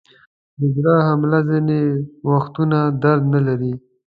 [0.57, 1.79] د زړه حمله ځینې
[2.31, 3.73] وختونه درد نلري.